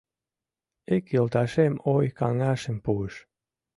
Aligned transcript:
Ик 0.95 1.05
йолташем 1.15 1.73
ой-каҥашым 1.93 2.77
пуыш: 2.85 3.15